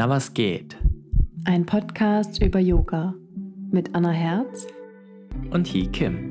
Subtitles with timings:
[0.00, 0.78] Na, was geht?
[1.44, 3.14] Ein Podcast über Yoga
[3.70, 4.66] mit Anna Herz
[5.50, 6.30] Und Hee Kim.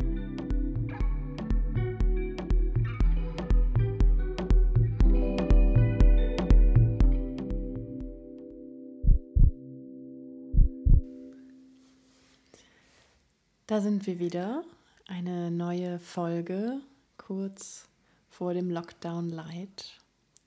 [13.67, 14.63] Da sind wir wieder.
[15.05, 16.79] Eine neue Folge
[17.17, 17.87] kurz
[18.31, 19.99] vor dem Lockdown Light,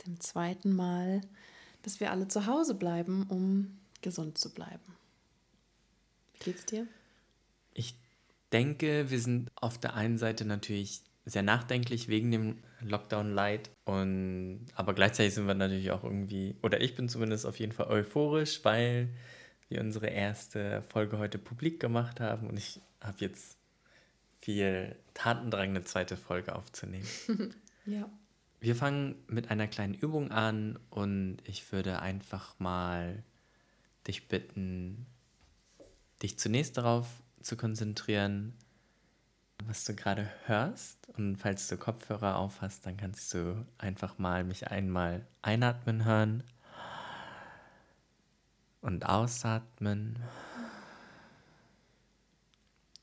[0.08, 1.20] dem zweiten Mal,
[1.82, 4.96] dass wir alle zu Hause bleiben, um gesund zu bleiben.
[6.34, 6.86] Wie geht's dir?
[7.74, 7.94] Ich
[8.52, 14.66] denke, wir sind auf der einen Seite natürlich sehr nachdenklich wegen dem Lockdown Light und
[14.74, 18.64] aber gleichzeitig sind wir natürlich auch irgendwie oder ich bin zumindest auf jeden Fall euphorisch,
[18.64, 19.08] weil
[19.68, 23.56] wir unsere erste Folge heute publik gemacht haben und ich habe jetzt
[24.40, 27.08] viel Tatendrang, eine zweite Folge aufzunehmen.
[27.84, 28.08] Ja.
[28.62, 33.24] Wir fangen mit einer kleinen Übung an und ich würde einfach mal
[34.06, 35.04] dich bitten,
[36.22, 37.08] dich zunächst darauf
[37.40, 38.54] zu konzentrieren,
[39.64, 41.08] was du gerade hörst.
[41.16, 46.44] Und falls du Kopfhörer auf hast, dann kannst du einfach mal mich einmal einatmen hören
[48.80, 50.20] und ausatmen.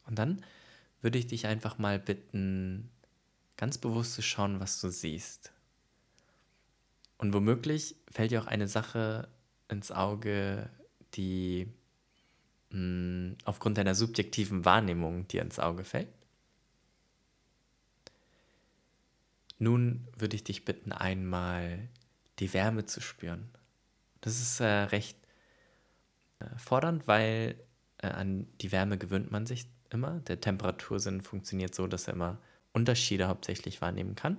[0.07, 0.41] Und dann
[1.01, 2.89] würde ich dich einfach mal bitten,
[3.59, 5.51] ganz bewusst zu schauen, was du siehst.
[7.17, 9.27] Und womöglich fällt dir auch eine Sache
[9.67, 10.69] ins Auge,
[11.15, 11.67] die
[12.69, 16.07] mh, aufgrund deiner subjektiven Wahrnehmung dir ins Auge fällt.
[19.57, 21.89] Nun würde ich dich bitten, einmal
[22.39, 23.49] die Wärme zu spüren.
[24.21, 25.17] Das ist äh, recht
[26.39, 27.61] äh, fordernd, weil
[27.97, 30.21] äh, an die Wärme gewöhnt man sich immer.
[30.21, 32.39] Der Temperatursinn funktioniert so, dass er immer
[32.73, 34.37] Unterschiede hauptsächlich wahrnehmen kann.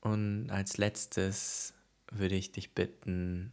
[0.00, 1.74] Und als letztes
[2.10, 3.52] würde ich dich bitten,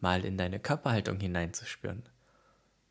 [0.00, 2.02] mal in deine Körperhaltung hineinzuspüren.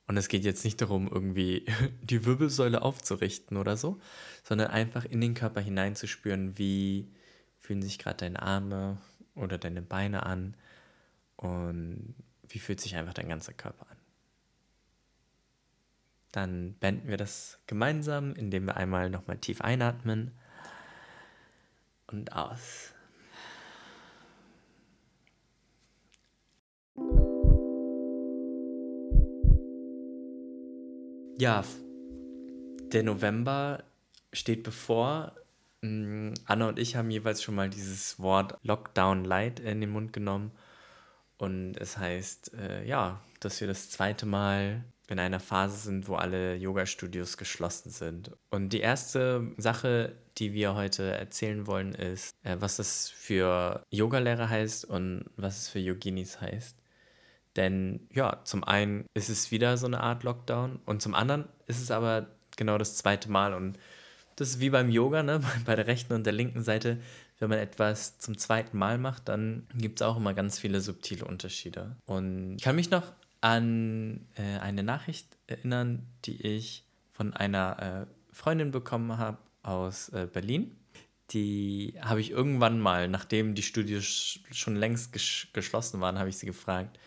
[0.08, 1.66] Und es geht jetzt nicht darum, irgendwie
[2.02, 4.00] die Wirbelsäule aufzurichten oder so,
[4.44, 7.12] sondern einfach in den Körper hineinzuspüren, wie
[7.60, 8.98] fühlen sich gerade deine Arme
[9.36, 10.56] oder deine Beine an
[11.36, 12.16] und
[12.48, 13.97] wie fühlt sich einfach dein ganzer Körper an.
[16.38, 20.38] Dann beenden wir das gemeinsam, indem wir einmal nochmal tief einatmen
[22.06, 22.94] und aus.
[31.40, 31.64] Ja,
[32.92, 33.84] der November
[34.32, 35.34] steht bevor.
[35.82, 40.14] Mm, Anna und ich haben jeweils schon mal dieses Wort Lockdown Light in den Mund
[40.14, 40.52] genommen.
[41.40, 46.16] Und es heißt, äh, ja, dass wir das zweite Mal in einer Phase sind, wo
[46.16, 48.32] alle Yoga-Studios geschlossen sind.
[48.50, 54.50] Und die erste Sache, die wir heute erzählen wollen, ist, äh, was das für Yogalehrer
[54.50, 56.78] heißt und was es für Yoginis heißt.
[57.56, 61.82] Denn ja, zum einen ist es wieder so eine Art Lockdown und zum anderen ist
[61.82, 63.54] es aber genau das zweite Mal.
[63.54, 63.80] Und
[64.36, 65.42] das ist wie beim Yoga, ne?
[65.66, 67.00] bei der rechten und der linken Seite.
[67.40, 71.24] Wenn man etwas zum zweiten Mal macht, dann gibt es auch immer ganz viele subtile
[71.24, 71.96] Unterschiede.
[72.08, 73.04] Und ich kann mich noch
[73.42, 80.28] an äh, eine Nachricht erinnern, die ich von einer äh, Freundin bekommen habe aus äh,
[80.32, 80.76] Berlin.
[81.32, 86.38] Die habe ich irgendwann mal, nachdem die Studios schon längst ges geschlossen waren, habe ich
[86.38, 87.00] sie gefragt,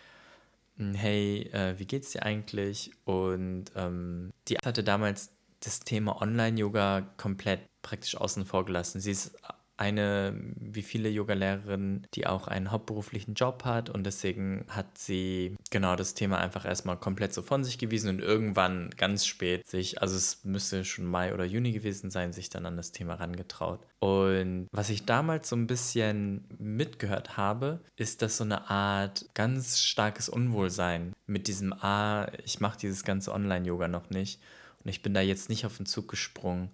[0.77, 2.91] hm, hey, äh, wie geht's dir eigentlich?
[3.05, 5.31] Und ähm, die hatte damals
[5.61, 9.01] das Thema Online-Yoga komplett praktisch außen vor gelassen.
[9.01, 9.37] Sie ist
[9.81, 15.97] eine, wie viele Yoga-Lehrerinnen, die auch einen hauptberuflichen Job hat und deswegen hat sie genau
[15.97, 20.17] das Thema einfach erstmal komplett so von sich gewiesen und irgendwann ganz spät sich, also
[20.17, 23.81] es müsste schon Mai oder Juni gewesen sein, sich dann an das Thema rangetraut.
[24.01, 29.81] Und was ich damals so ein bisschen mitgehört habe, ist, dass so eine Art ganz
[29.81, 34.41] starkes Unwohlsein mit diesem, ah, ich mache dieses ganze Online-Yoga noch nicht
[34.85, 36.71] und ich bin da jetzt nicht auf den Zug gesprungen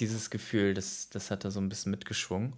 [0.00, 2.54] dieses Gefühl, das, das hat da so ein bisschen mitgeschwungen.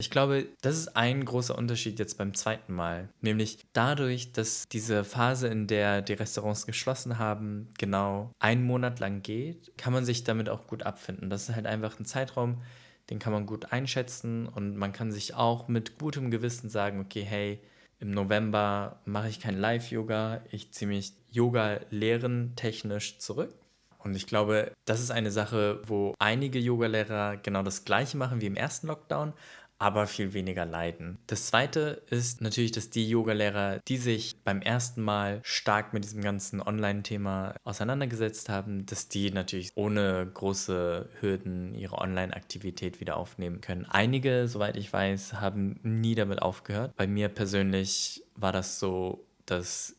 [0.00, 3.08] Ich glaube, das ist ein großer Unterschied jetzt beim zweiten Mal.
[3.20, 9.22] Nämlich dadurch, dass diese Phase, in der die Restaurants geschlossen haben, genau einen Monat lang
[9.22, 11.30] geht, kann man sich damit auch gut abfinden.
[11.30, 12.62] Das ist halt einfach ein Zeitraum,
[13.10, 17.24] den kann man gut einschätzen und man kann sich auch mit gutem Gewissen sagen, okay,
[17.24, 17.60] hey,
[17.98, 23.52] im November mache ich kein Live-Yoga, ich ziehe mich Yoga lehren technisch zurück
[23.98, 28.46] und ich glaube, das ist eine Sache, wo einige Yogalehrer genau das Gleiche machen wie
[28.46, 29.32] im ersten Lockdown,
[29.78, 31.18] aber viel weniger leiden.
[31.28, 36.20] Das zweite ist natürlich, dass die Yogalehrer, die sich beim ersten Mal stark mit diesem
[36.20, 43.86] ganzen Online-Thema auseinandergesetzt haben, dass die natürlich ohne große Hürden ihre Online-Aktivität wieder aufnehmen können.
[43.88, 46.92] Einige, soweit ich weiß, haben nie damit aufgehört.
[46.96, 49.94] Bei mir persönlich war das so, dass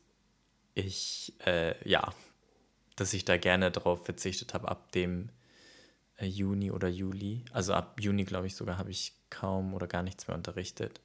[0.76, 2.14] ich, äh, ja,
[3.00, 5.30] dass ich da gerne darauf verzichtet habe ab dem
[6.18, 7.46] äh, Juni oder Juli.
[7.52, 11.00] Also ab Juni, glaube ich, sogar habe ich kaum oder gar nichts mehr unterrichtet.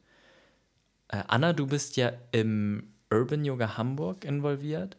[1.09, 4.97] Äh, Anna, du bist ja im Urban Yoga Hamburg involviert.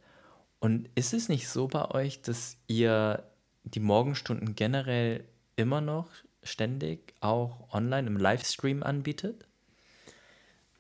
[0.59, 3.23] Und ist es nicht so bei euch, dass ihr
[3.63, 5.25] die Morgenstunden generell
[5.55, 6.09] immer noch
[6.43, 9.47] ständig auch online im Livestream anbietet?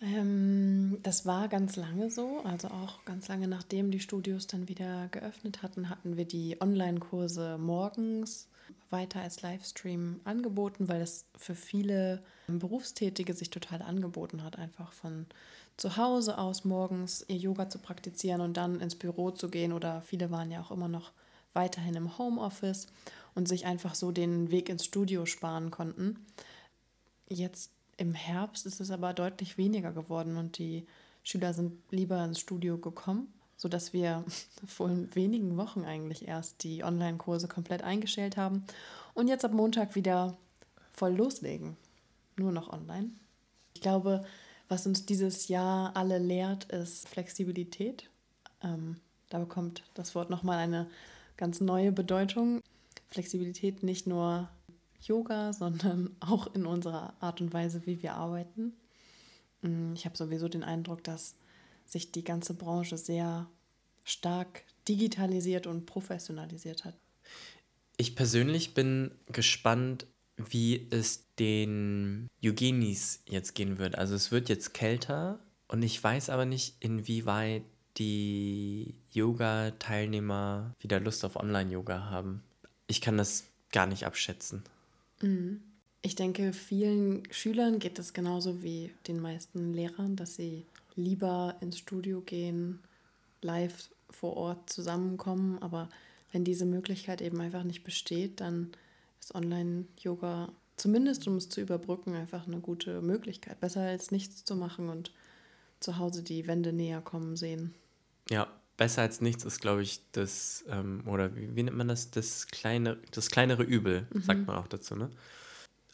[0.01, 2.41] Ähm, das war ganz lange so.
[2.43, 7.57] Also auch ganz lange nachdem die Studios dann wieder geöffnet hatten, hatten wir die Online-Kurse
[7.57, 8.47] morgens
[8.89, 15.25] weiter als Livestream angeboten, weil es für viele Berufstätige sich total angeboten hat, einfach von
[15.77, 19.73] zu Hause aus morgens ihr Yoga zu praktizieren und dann ins Büro zu gehen.
[19.73, 21.11] Oder viele waren ja auch immer noch
[21.53, 22.87] weiterhin im Homeoffice
[23.33, 26.25] und sich einfach so den Weg ins Studio sparen konnten.
[27.27, 30.85] Jetzt im Herbst ist es aber deutlich weniger geworden und die
[31.23, 34.23] Schüler sind lieber ins Studio gekommen sodass wir
[34.65, 38.65] vor wenigen Wochen eigentlich erst die Online-Kurse komplett eingestellt haben
[39.13, 40.37] und jetzt ab Montag wieder
[40.91, 41.77] voll loslegen.
[42.37, 43.11] Nur noch online.
[43.73, 44.25] Ich glaube,
[44.67, 48.09] was uns dieses Jahr alle lehrt, ist Flexibilität.
[48.61, 48.97] Ähm,
[49.29, 50.89] da bekommt das Wort nochmal eine
[51.37, 52.61] ganz neue Bedeutung.
[53.09, 54.49] Flexibilität nicht nur
[55.01, 58.73] Yoga, sondern auch in unserer Art und Weise, wie wir arbeiten.
[59.61, 61.35] Mm, ich habe sowieso den Eindruck, dass
[61.85, 63.47] sich die ganze Branche sehr
[64.03, 66.95] stark digitalisiert und professionalisiert hat.
[67.97, 70.05] Ich persönlich bin gespannt,
[70.37, 73.97] wie es den Yugenis jetzt gehen wird.
[73.97, 77.63] Also es wird jetzt kälter und ich weiß aber nicht, inwieweit
[77.97, 82.43] die Yoga-Teilnehmer wieder Lust auf Online-Yoga haben.
[82.87, 84.63] Ich kann das gar nicht abschätzen.
[85.25, 85.61] Mhm.
[86.01, 91.79] Ich denke, vielen Schülern geht es genauso wie den meisten Lehrern, dass sie lieber ins
[91.79, 92.79] Studio gehen,
[93.41, 95.57] live vor Ort zusammenkommen.
[95.61, 95.89] Aber
[96.31, 98.71] wenn diese Möglichkeit eben einfach nicht besteht, dann
[99.19, 103.59] ist Online-Yoga zumindest, um es zu überbrücken, einfach eine gute Möglichkeit.
[103.59, 105.11] Besser als nichts zu machen und
[105.79, 107.73] zu Hause die Wände näher kommen sehen.
[108.29, 112.11] Ja, besser als nichts ist, glaube ich, das, ähm, oder wie, wie, nennt man das,
[112.11, 114.21] das, kleine, das kleinere Übel, mhm.
[114.21, 114.95] sagt man auch dazu.
[114.95, 115.09] Ne?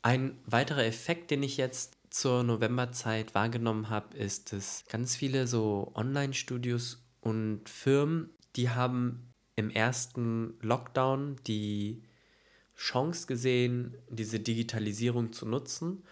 [0.01, 5.91] Ein weiterer Effekt, den ich jetzt zur Novemberzeit wahrgenommen habe, ist, dass ganz viele so
[5.95, 12.01] Online-Studios und Firmen, die haben im ersten Lockdown die
[12.75, 16.03] Chance gesehen, diese Digitalisierung zu nutzen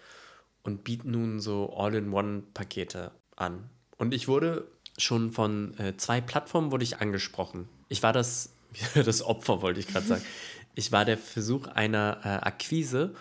[0.62, 3.68] und bieten nun so All-in-One-Pakete an.
[3.98, 4.68] Und ich wurde
[5.00, 7.68] schon von äh, zwei Plattformen wurde ich angesprochen.
[7.88, 8.54] Ich war das,
[8.94, 10.22] das Opfer, wollte ich gerade sagen.
[10.76, 13.12] Ich war der Versuch einer äh, Akquise,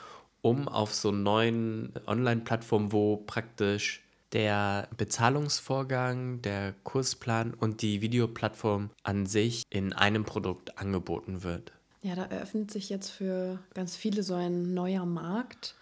[0.43, 4.03] um auf so neuen Online-Plattformen, wo praktisch
[4.33, 11.73] der Bezahlungsvorgang, der Kursplan und die Videoplattform an sich in einem Produkt angeboten wird.
[12.01, 15.75] Ja, da eröffnet sich jetzt für ganz viele so ein neuer Markt.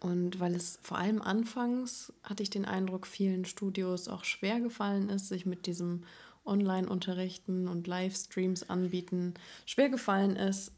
[0.00, 5.08] Und weil es vor allem anfangs, hatte ich den Eindruck, vielen Studios auch schwer gefallen
[5.08, 6.04] ist, sich mit diesem
[6.44, 9.34] Online-Unterrichten und Livestreams anbieten
[9.66, 10.72] schwer gefallen ist,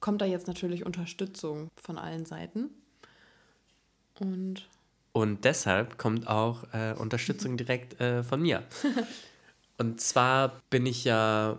[0.00, 2.70] kommt da jetzt natürlich Unterstützung von allen Seiten.
[4.18, 4.68] Und
[5.12, 8.64] und deshalb kommt auch äh, Unterstützung direkt äh, von mir.
[9.78, 11.58] Und zwar bin ich ja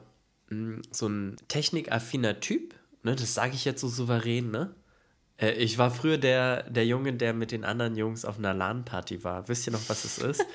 [0.50, 2.76] mh, hm, so ein technikaffiner Typ.
[3.04, 3.16] Ne?
[3.16, 4.76] Das sage ich jetzt so souverän, ne?
[5.38, 9.24] Äh, ich war früher der, der Junge, der mit den anderen Jungs auf einer LAN-Party
[9.24, 9.48] war.
[9.48, 10.46] Wisst ihr noch, was es ist?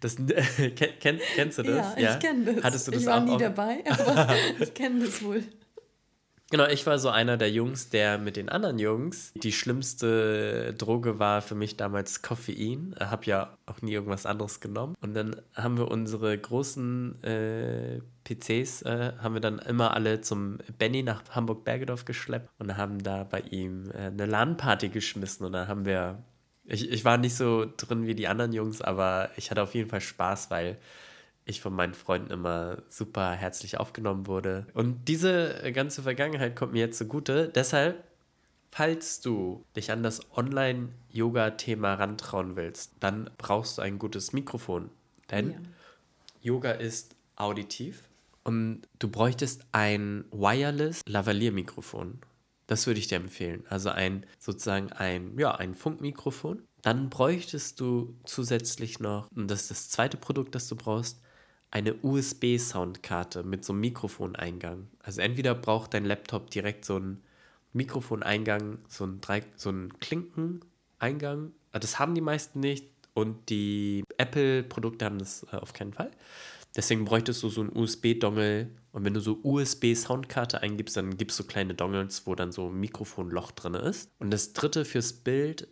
[0.00, 0.16] Das,
[1.00, 1.94] kenn, kennst du das?
[1.96, 2.64] Ja, ich kenne das.
[2.64, 5.42] Hattest du das ich war auch nie dabei, aber ich kenne das wohl.
[6.50, 11.20] Genau, ich war so einer der Jungs, der mit den anderen Jungs die schlimmste Droge
[11.20, 12.96] war für mich damals Koffein.
[12.98, 14.96] Ich habe ja auch nie irgendwas anderes genommen.
[15.00, 20.58] Und dann haben wir unsere großen äh, PCs, äh, haben wir dann immer alle zum
[20.76, 25.46] Benny nach Hamburg-Bergedorf geschleppt und haben da bei ihm äh, eine LAN-Party geschmissen.
[25.46, 26.24] Und dann haben wir,
[26.64, 29.88] ich, ich war nicht so drin wie die anderen Jungs, aber ich hatte auf jeden
[29.88, 30.78] Fall Spaß, weil
[31.50, 34.66] ich von meinen Freunden immer super herzlich aufgenommen wurde.
[34.74, 37.48] Und diese ganze Vergangenheit kommt mir jetzt zugute.
[37.54, 38.02] Deshalb,
[38.70, 44.90] falls du dich an das Online-Yoga-Thema rantrauen willst, dann brauchst du ein gutes Mikrofon.
[45.30, 45.58] Denn ja.
[46.42, 48.02] Yoga ist auditiv
[48.44, 52.18] und du bräuchtest ein Wireless Lavalier-Mikrofon.
[52.66, 53.64] Das würde ich dir empfehlen.
[53.68, 59.70] Also ein sozusagen ein, ja, ein Funkmikrofon, Dann bräuchtest du zusätzlich noch, und das ist
[59.70, 61.20] das zweite Produkt, das du brauchst,
[61.70, 64.88] eine USB-Soundkarte mit so einem Mikrofoneingang.
[65.02, 67.22] Also entweder braucht dein Laptop direkt so einen
[67.72, 71.52] Mikrofoneingang, so einen, Drei so einen Klinkeneingang.
[71.72, 76.10] Das haben die meisten nicht und die Apple-Produkte haben das äh, auf keinen Fall.
[76.76, 81.44] Deswegen bräuchtest du so einen USB-Dongle und wenn du so USB-Soundkarte eingibst, dann gibst du
[81.44, 84.10] kleine Dongles, wo dann so ein Mikrofonloch drin ist.
[84.18, 85.68] Und das dritte fürs Bild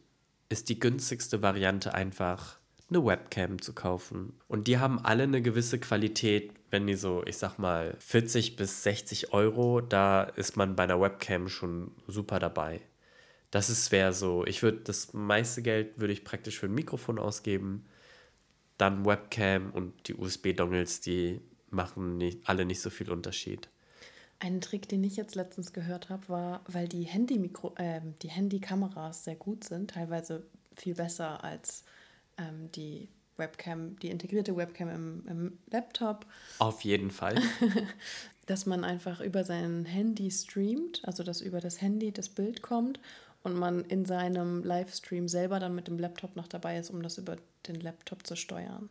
[0.48, 2.57] ist die günstigste Variante einfach
[2.90, 4.32] eine Webcam zu kaufen.
[4.48, 8.82] Und die haben alle eine gewisse Qualität, wenn die so, ich sag mal, 40 bis
[8.82, 12.80] 60 Euro, da ist man bei einer Webcam schon super dabei.
[13.50, 17.18] Das ist wäre so, ich würde das meiste Geld würde ich praktisch für ein Mikrofon
[17.18, 17.86] ausgeben,
[18.76, 21.40] dann Webcam und die USB-Dongles, die
[21.70, 23.68] machen nicht, alle nicht so viel Unterschied.
[24.38, 29.24] Ein Trick, den ich jetzt letztens gehört habe, war, weil die Handy-Mikro, äh, die Handykameras
[29.24, 31.84] sehr gut sind, teilweise viel besser als
[32.38, 36.26] ähm, die Webcam, die integrierte Webcam im, im Laptop.
[36.58, 37.36] Auf jeden Fall.
[38.46, 42.98] dass man einfach über sein Handy streamt, also dass über das Handy das Bild kommt
[43.42, 47.18] und man in seinem Livestream selber dann mit dem Laptop noch dabei ist, um das
[47.18, 48.88] über den Laptop zu steuern.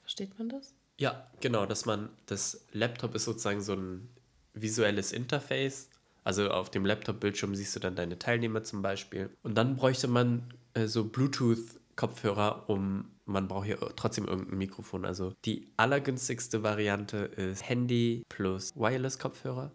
[0.00, 0.74] Versteht man das?
[0.98, 4.08] Ja, genau, dass man, das Laptop ist sozusagen so ein
[4.52, 5.88] visuelles Interface.
[6.24, 9.30] Also auf dem Laptop-Bildschirm siehst du dann deine Teilnehmer zum Beispiel.
[9.42, 11.04] Und dann bräuchte man äh, so
[12.02, 15.04] Bluetooth-Kopfhörer, um, man braucht hier trotzdem irgendein Mikrofon.
[15.04, 19.72] Also die allergünstigste Variante ist Handy plus Wireless-Kopfhörer.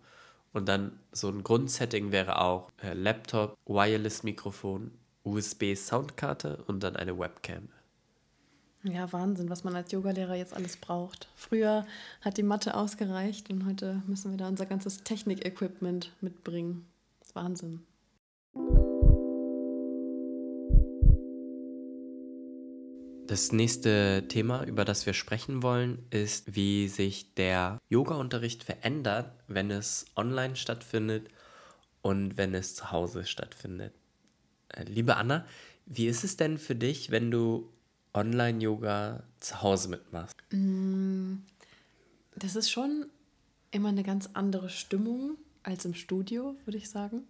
[0.53, 4.91] Und dann so ein Grundsetting wäre auch äh, Laptop, Wireless-Mikrofon,
[5.23, 7.69] USB-Soundkarte und dann eine Webcam.
[8.83, 11.27] Ja, Wahnsinn, was man als Yogalehrer jetzt alles braucht.
[11.35, 11.85] Früher
[12.21, 16.87] hat die Mathe ausgereicht und heute müssen wir da unser ganzes Technik-Equipment mitbringen.
[17.19, 17.85] Das ist Wahnsinn.
[23.27, 29.69] Das nächste Thema, über das wir sprechen wollen, ist, wie sich der Yoga-Unterricht verändert, wenn
[29.69, 31.27] es online stattfindet
[32.01, 33.93] und wenn es zu Hause stattfindet.
[34.69, 35.45] Äh, liebe Anna,
[35.85, 37.69] wie ist es denn für dich, wenn du
[38.13, 40.37] Online-Yoga zu Hause mitmachst?
[40.51, 41.39] Mm,
[42.35, 43.07] das ist schon
[43.71, 47.27] immer eine ganz andere Stimmung als im Studio, würde ich sagen.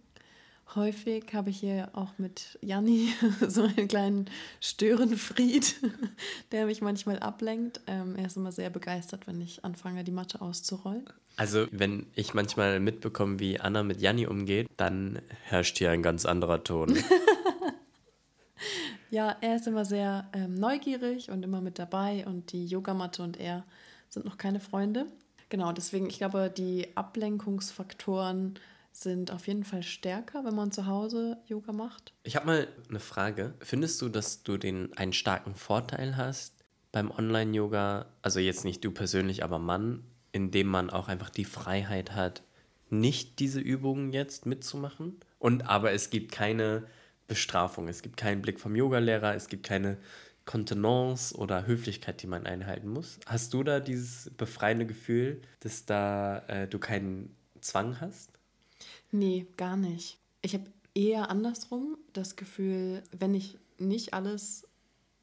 [0.74, 3.08] Häufig habe ich hier auch mit Janni
[3.48, 4.26] so einen kleinen
[4.60, 5.76] Störenfried,
[6.52, 7.80] der mich manchmal ablenkt.
[7.86, 11.08] Ähm, er ist immer sehr begeistert, wenn ich anfange, die Matte auszurollen.
[11.36, 16.26] Also, wenn ich manchmal mitbekomme, wie Anna mit Janni umgeht, dann herrscht hier ein ganz
[16.26, 16.98] anderer Ton.
[19.10, 23.38] Ja, er ist immer sehr ähm, neugierig und immer mit dabei und die Yogamatte und
[23.38, 23.64] er
[24.08, 25.06] sind noch keine Freunde.
[25.48, 28.58] Genau, deswegen, ich glaube, die Ablenkungsfaktoren
[29.02, 32.12] sind auf jeden Fall stärker, wenn man zu Hause Yoga macht.
[32.22, 33.54] Ich habe mal eine Frage.
[33.60, 36.54] Findest du, dass du den einen starken Vorteil hast
[36.92, 42.14] beim Online-Yoga, also jetzt nicht du persönlich, aber Mann, indem man auch einfach die Freiheit
[42.14, 42.42] hat,
[42.90, 45.20] nicht diese Übungen jetzt mitzumachen?
[45.38, 46.84] Und aber es gibt keine
[47.26, 47.88] Bestrafung.
[47.88, 49.98] Es gibt keinen Blick vom Yogalehrer, es gibt keine
[50.46, 53.20] Kontenance oder Höflichkeit, die man einhalten muss.
[53.26, 58.37] Hast du da dieses befreiende Gefühl, dass da äh, du keinen Zwang hast?
[59.10, 60.18] Nee, gar nicht.
[60.42, 64.66] Ich habe eher andersrum das Gefühl, wenn ich nicht alles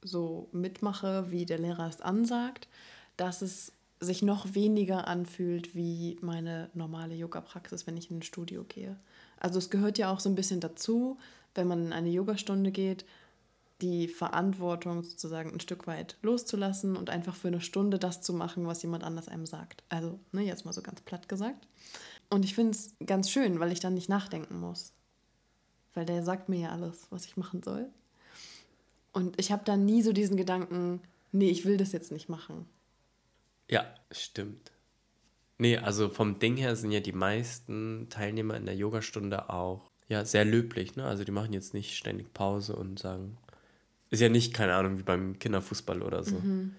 [0.04, 2.68] so mitmache, wie der Lehrer es ansagt,
[3.18, 8.64] dass es sich noch weniger anfühlt wie meine normale Yoga-Praxis, wenn ich in ein Studio
[8.68, 8.98] gehe.
[9.40, 11.18] Also es gehört ja auch so ein bisschen dazu,
[11.56, 13.06] wenn man in eine Yogastunde geht,
[13.82, 18.68] die Verantwortung sozusagen ein Stück weit loszulassen und einfach für eine Stunde das zu machen,
[18.68, 19.84] was jemand anders einem sagt.
[19.90, 21.68] Also, ne, jetzt mal so ganz platt gesagt.
[22.30, 24.94] Und ich finde es ganz schön, weil ich dann nicht nachdenken muss.
[25.94, 27.88] Weil der sagt mir ja alles, was ich machen soll.
[29.14, 31.02] Und ich habe dann nie so diesen Gedanken,
[31.32, 32.66] nee, ich will das jetzt nicht machen.
[33.70, 34.72] Ja, stimmt.
[35.58, 40.26] Nee, also vom Ding her sind ja die meisten Teilnehmer in der Yogastunde auch ja,
[40.26, 40.96] sehr löblich.
[40.96, 41.06] Ne?
[41.06, 43.38] Also die machen jetzt nicht ständig Pause und sagen,
[44.10, 46.36] ist ja nicht, keine Ahnung, wie beim Kinderfußball oder so.
[46.36, 46.76] Mhm.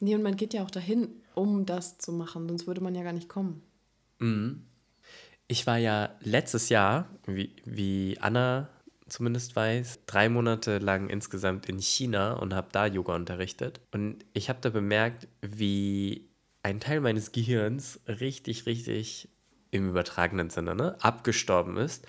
[0.00, 3.02] Nee, und man geht ja auch dahin, um das zu machen, sonst würde man ja
[3.02, 3.62] gar nicht kommen.
[4.18, 4.66] Mhm.
[5.46, 8.68] Ich war ja letztes Jahr, wie, wie Anna
[9.08, 13.80] zumindest weiß, drei Monate lang insgesamt in China und habe da Yoga unterrichtet.
[13.92, 16.28] Und ich habe da bemerkt, wie
[16.62, 19.28] ein Teil meines Gehirns richtig, richtig
[19.70, 22.06] im übertragenen Sinne, ne, abgestorben ist.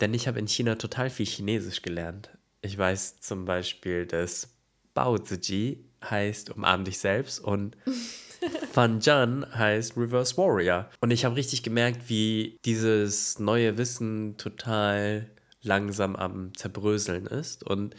[0.00, 2.30] Denn ich habe in China total viel Chinesisch gelernt.
[2.60, 4.51] Ich weiß zum Beispiel, dass
[4.94, 7.76] Bao Zi heißt Umarm dich selbst und
[8.72, 10.90] Fan Zhan heißt Reverse Warrior.
[11.00, 15.30] Und ich habe richtig gemerkt, wie dieses neue Wissen total
[15.62, 17.62] langsam am Zerbröseln ist.
[17.62, 17.94] Und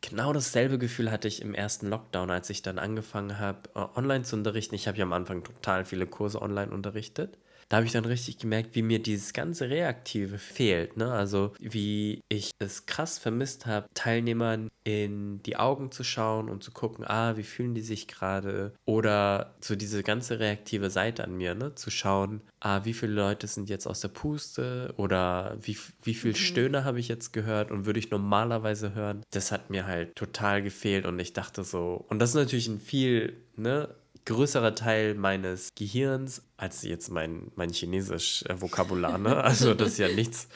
[0.00, 4.24] genau dasselbe Gefühl hatte ich im ersten Lockdown, als ich dann angefangen habe, äh, online
[4.24, 4.74] zu unterrichten.
[4.74, 7.36] Ich habe ja am Anfang total viele Kurse online unterrichtet
[7.68, 10.96] da habe ich dann richtig gemerkt, wie mir dieses ganze Reaktive fehlt.
[10.96, 11.12] Ne?
[11.12, 16.70] Also wie ich es krass vermisst habe, Teilnehmern in die Augen zu schauen und zu
[16.70, 18.74] gucken, ah, wie fühlen die sich gerade?
[18.84, 21.74] Oder so diese ganze reaktive Seite an mir, ne?
[21.74, 24.92] Zu schauen, ah, wie viele Leute sind jetzt aus der Puste?
[24.98, 26.36] Oder wie, wie viel mhm.
[26.36, 29.22] Stöhne habe ich jetzt gehört und würde ich normalerweise hören?
[29.30, 32.80] Das hat mir halt total gefehlt und ich dachte so, und das ist natürlich ein
[32.80, 33.88] viel, ne?
[34.24, 39.18] Größerer Teil meines Gehirns als jetzt mein, mein chinesisch äh, Vokabular.
[39.18, 39.36] Ne?
[39.44, 40.48] Also das ist ja nichts.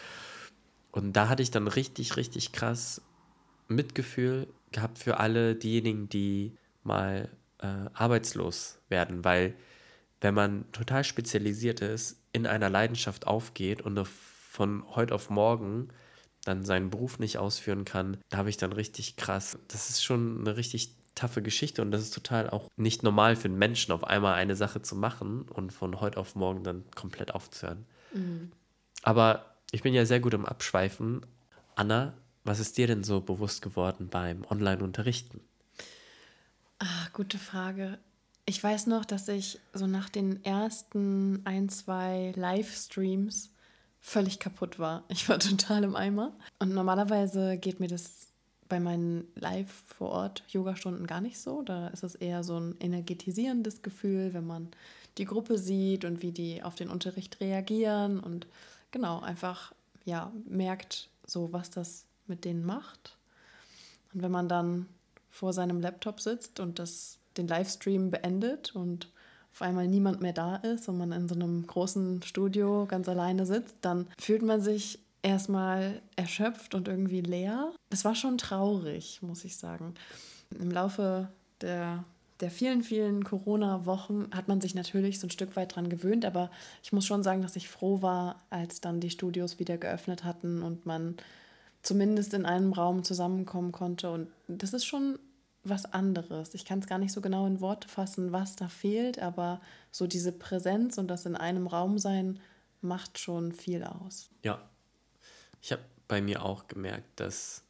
[0.91, 3.03] Und da hatte ich dann richtig, richtig krass
[3.69, 9.55] Mitgefühl gehabt für alle diejenigen, die mal äh, arbeitslos werden, weil
[10.21, 15.89] wenn man total spezialisiert ist, in einer Leidenschaft aufgeht und von heute auf morgen
[16.49, 20.41] dann seinen Beruf nicht ausführen kann, da habe ich dann richtig krass, das ist schon
[20.41, 24.05] eine richtig taffe Geschichte und das ist total auch nicht normal für einen Menschen, auf
[24.05, 27.85] einmal eine Sache zu machen und von heute auf morgen dann komplett aufzuhören.
[28.13, 28.53] Mhm.
[29.03, 31.27] Aber ich bin ja sehr gut im Abschweifen.
[31.75, 32.15] Anna,
[32.45, 35.41] was ist dir denn so bewusst geworden beim Online-Unterrichten?
[36.79, 37.99] Ah, gute Frage.
[38.47, 43.51] Ich weiß noch, dass ich so nach den ersten ein, zwei Livestreams
[44.01, 45.05] völlig kaputt war.
[45.09, 46.33] Ich war total im Eimer.
[46.59, 48.29] Und normalerweise geht mir das
[48.69, 51.63] bei meinen live vor Ort Yogastunden gar nicht so.
[51.63, 54.69] Da ist es eher so ein energetisierendes Gefühl, wenn man
[55.17, 58.47] die Gruppe sieht und wie die auf den Unterricht reagieren und
[58.91, 59.73] genau einfach
[60.05, 63.17] ja merkt so was das mit denen macht.
[64.13, 64.87] Und wenn man dann
[65.31, 69.09] vor seinem Laptop sitzt und das den Livestream beendet und
[69.53, 73.47] auf einmal niemand mehr da ist und man in so einem großen Studio ganz alleine
[73.47, 77.73] sitzt, dann fühlt man sich erstmal erschöpft und irgendwie leer.
[77.91, 79.95] Das war schon traurig, muss ich sagen.
[80.59, 81.29] Im Laufe
[81.61, 82.05] der,
[82.41, 86.51] der vielen, vielen Corona-Wochen hat man sich natürlich so ein Stück weit dran gewöhnt, aber
[86.83, 90.63] ich muss schon sagen, dass ich froh war, als dann die Studios wieder geöffnet hatten
[90.63, 91.17] und man
[91.83, 94.11] zumindest in einem Raum zusammenkommen konnte.
[94.11, 95.19] Und das ist schon
[95.69, 96.55] was anderes.
[96.55, 100.07] Ich kann es gar nicht so genau in Worte fassen, was da fehlt, aber so
[100.07, 102.41] diese Präsenz und das in einem Raum sein
[102.81, 104.31] macht schon viel aus.
[104.43, 104.61] Ja,
[105.61, 107.63] ich habe bei mir auch gemerkt, dass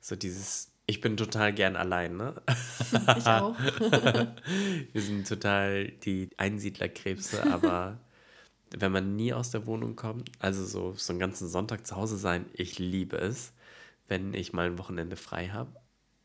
[0.00, 2.34] so dieses, ich bin total gern allein, ne?
[3.16, 3.56] Ich auch.
[4.92, 7.98] Wir sind total die Einsiedlerkrebse, aber
[8.70, 12.16] wenn man nie aus der Wohnung kommt, also so, so einen ganzen Sonntag zu Hause
[12.16, 13.52] sein, ich liebe es,
[14.08, 15.72] wenn ich mal ein Wochenende frei habe.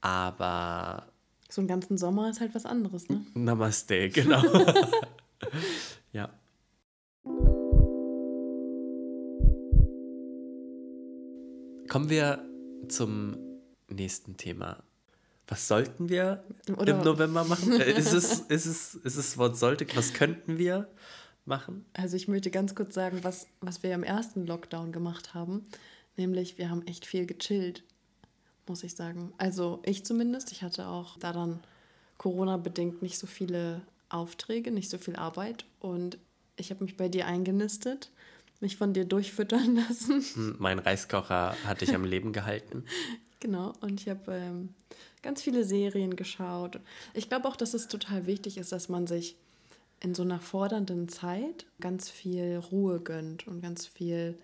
[0.02, 1.11] Aber.
[1.52, 3.26] So einen ganzen Sommer ist halt was anderes, ne?
[3.34, 4.42] Namaste, genau.
[6.14, 6.30] ja.
[11.90, 12.46] Kommen wir
[12.88, 13.36] zum
[13.90, 14.82] nächsten Thema.
[15.46, 16.42] Was sollten wir
[16.78, 17.74] Oder im November machen?
[17.82, 19.86] Äh, ist, es, ist, es, ist es Wort sollte?
[19.96, 20.88] Was könnten wir
[21.44, 21.84] machen?
[21.92, 25.66] Also ich möchte ganz kurz sagen, was, was wir im ersten Lockdown gemacht haben.
[26.16, 27.84] Nämlich, wir haben echt viel gechillt,
[28.72, 29.34] muss ich sagen.
[29.38, 30.52] Also ich zumindest.
[30.52, 31.60] Ich hatte auch da dann
[32.18, 35.66] Corona-bedingt nicht so viele Aufträge, nicht so viel Arbeit.
[35.80, 36.18] Und
[36.56, 38.10] ich habe mich bei dir eingenistet
[38.62, 40.22] mich von dir durchfüttern lassen.
[40.22, 42.86] Hm, mein Reiskocher hat dich am Leben gehalten.
[43.44, 44.70] Genau, und ich habe ähm,
[45.24, 46.80] ganz viele Serien geschaut.
[47.16, 49.36] Ich glaube auch, dass es total wichtig ist, dass man sich
[50.00, 54.38] in so einer fordernden Zeit ganz viel Ruhe gönnt und ganz viel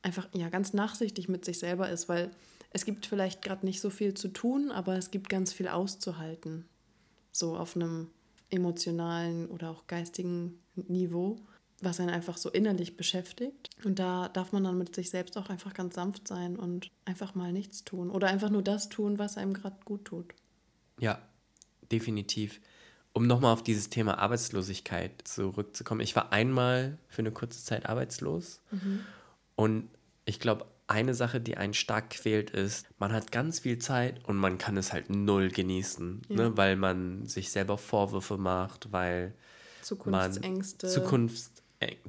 [0.00, 2.30] einfach, ja, ganz nachsichtig mit sich selber ist, weil
[2.70, 6.64] es gibt vielleicht gerade nicht so viel zu tun, aber es gibt ganz viel auszuhalten.
[7.32, 8.08] So auf einem
[8.50, 11.38] emotionalen oder auch geistigen Niveau
[11.82, 13.70] was einen einfach so innerlich beschäftigt.
[13.84, 17.34] Und da darf man dann mit sich selbst auch einfach ganz sanft sein und einfach
[17.34, 18.10] mal nichts tun.
[18.10, 20.34] Oder einfach nur das tun, was einem gerade gut tut.
[20.98, 21.20] Ja,
[21.90, 22.60] definitiv.
[23.12, 26.00] Um nochmal auf dieses Thema Arbeitslosigkeit zurückzukommen.
[26.00, 28.60] Ich war einmal für eine kurze Zeit arbeitslos.
[28.70, 29.00] Mhm.
[29.56, 29.88] Und
[30.26, 34.36] ich glaube, eine Sache, die einen stark quält, ist, man hat ganz viel Zeit und
[34.36, 36.36] man kann es halt null genießen, ja.
[36.36, 36.56] ne?
[36.56, 39.34] weil man sich selber Vorwürfe macht, weil
[39.82, 40.86] Zukunftsängste.
[40.86, 41.52] Man Zukunfts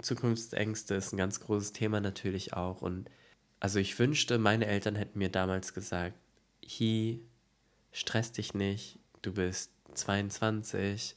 [0.02, 2.82] Zukunftsängste ist ein ganz großes Thema natürlich auch.
[2.82, 3.10] Und
[3.62, 6.18] also ich wünschte, meine Eltern hätten mir damals gesagt,
[6.68, 7.22] hi,
[7.94, 11.16] stress dich nicht, du bist 22,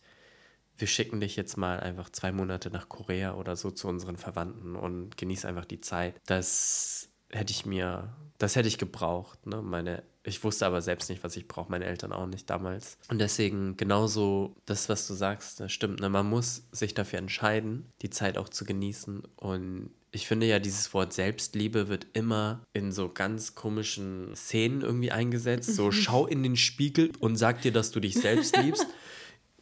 [0.76, 4.76] wir schicken dich jetzt mal einfach zwei Monate nach Korea oder so zu unseren Verwandten
[4.76, 6.20] und genieß einfach die Zeit.
[6.26, 9.46] Das hätte ich mir, das hätte ich gebraucht.
[9.46, 9.62] Ne?
[9.62, 12.96] Meine ich wusste aber selbst nicht, was ich brauche, meine Eltern auch nicht damals.
[13.08, 16.00] Und deswegen genauso das, was du sagst, das stimmt.
[16.00, 16.08] Ne?
[16.08, 19.22] Man muss sich dafür entscheiden, die Zeit auch zu genießen.
[19.36, 25.10] Und Ich finde ja, dieses Wort Selbstliebe wird immer in so ganz komischen Szenen irgendwie
[25.10, 25.74] eingesetzt.
[25.74, 28.86] So, schau in den Spiegel und sag dir, dass du dich selbst liebst.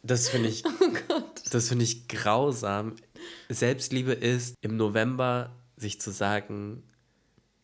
[0.01, 0.63] Das finde ich,
[1.51, 2.95] das finde ich grausam.
[3.49, 6.83] Selbstliebe ist im November sich zu sagen,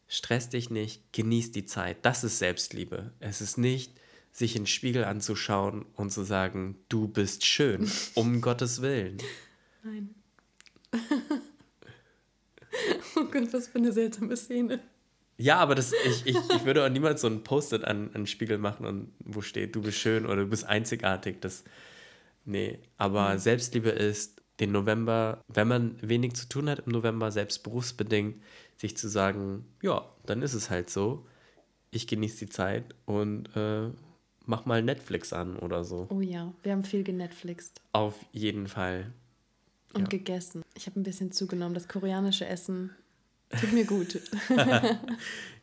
[0.09, 1.97] stress dich nicht, genieß die Zeit.
[2.01, 3.13] Das ist Selbstliebe.
[3.19, 3.93] Es ist nicht,
[4.31, 9.19] sich in den Spiegel anzuschauen und zu sagen, du bist schön, um Gottes Willen.
[9.83, 10.15] Nein.
[13.15, 14.81] oh Gott, was für eine seltsame Szene.
[15.37, 18.27] Ja, aber das, ich, ich, ich würde auch niemals so ein Post-it an, an den
[18.27, 21.37] Spiegel machen und wo steht, du bist schön oder du bist einzigartig.
[21.39, 21.63] Das,
[22.43, 23.39] nee, aber Mhm.
[23.39, 28.41] Selbstliebe ist den November, wenn man wenig zu tun hat im November, selbst berufsbedingt,
[28.79, 31.25] sich zu sagen, ja, dann ist es halt so.
[31.91, 33.89] Ich genieße die Zeit und äh,
[34.45, 36.07] mach mal Netflix an oder so.
[36.09, 39.11] Oh ja, wir haben viel genetflixt Auf jeden Fall.
[39.93, 40.07] und Ja.
[40.07, 40.61] gegessen.
[40.75, 41.73] Ich habe ein bisschen zugenommen.
[41.73, 42.91] Das koreanische Essen
[43.59, 44.21] tut mir gut.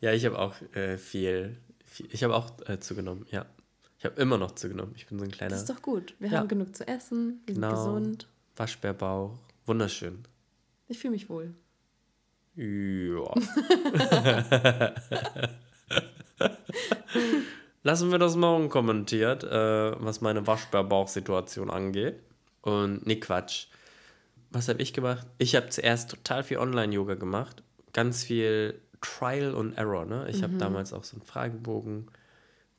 [0.00, 3.46] Ja, ich habe auch äh, viel, viel, ich habe auch äh, zugenommen, ja.
[3.98, 4.92] Ich habe immer noch zugenommen.
[4.94, 6.14] Ich bin so ein kleiner Das ist doch gut.
[6.18, 6.38] Wir Ja.
[6.40, 7.68] haben genug zu essen, wir Genau.
[7.70, 8.28] sind gesund.
[8.56, 9.38] Waschbärbauch.
[9.64, 10.18] Wunderschön.
[10.88, 11.54] Ich fühle mich wohl.
[12.56, 13.34] Ja.
[17.82, 22.16] Lassen wir das mal unkommentiert, äh, was meine Waschbärbauch-Situation angeht.
[22.62, 23.66] Und nee, Quatsch.
[24.50, 25.26] Was habe ich gemacht?
[25.38, 27.62] Ich habe zuerst total viel Online-Yoga gemacht.
[27.92, 30.04] Ganz viel Trial und Error.
[30.04, 30.26] Ne?
[30.30, 32.08] Ich habe damals auch so einen Fragebogen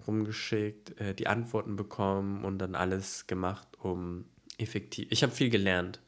[0.07, 4.25] rumgeschickt, äh, die Antworten bekommen und dann alles gemacht, um
[4.57, 5.07] effektiv.
[5.09, 6.01] Ich habe viel gelernt.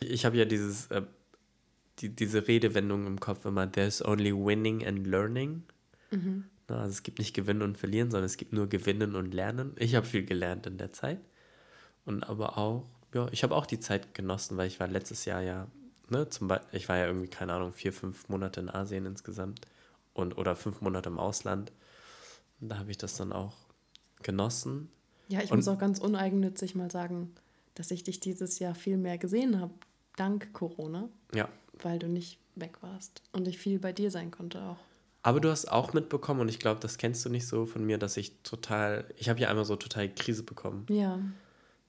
[0.00, 1.02] Ich habe ja dieses, äh,
[2.00, 5.62] die, diese Redewendung im Kopf immer, there's only winning and learning.
[6.68, 9.72] Na, also es gibt nicht Gewinnen und Verlieren, sondern es gibt nur Gewinnen und Lernen.
[9.78, 11.20] Ich habe viel gelernt in der Zeit.
[12.04, 15.42] Und aber auch, ja, ich habe auch die Zeit genossen, weil ich war letztes Jahr
[15.42, 15.66] ja,
[16.08, 19.60] ne, zum Beispiel, ich war ja irgendwie, keine Ahnung, vier, fünf Monate in Asien insgesamt
[20.14, 21.72] und oder fünf Monate im Ausland.
[22.60, 23.54] Und da habe ich das dann auch
[24.22, 24.88] genossen.
[25.28, 27.34] Ja, ich Und- muss auch ganz uneigennützig mal sagen,
[27.74, 29.74] dass ich dich dieses Jahr viel mehr gesehen habe,
[30.16, 31.48] dank Corona, Ja.
[31.82, 34.78] Weil du nicht weg warst und ich viel bei dir sein konnte auch.
[35.22, 37.98] Aber du hast auch mitbekommen, und ich glaube, das kennst du nicht so von mir,
[37.98, 40.86] dass ich total, ich habe ja einmal so total Krise bekommen.
[40.88, 41.18] Ja,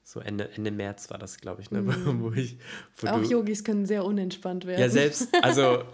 [0.02, 1.84] So Ende, Ende März war das, glaube ich, ne?
[2.20, 2.58] wo ich,
[2.96, 4.80] wo auch du, Yogis können sehr unentspannt werden.
[4.80, 5.84] Ja, selbst, also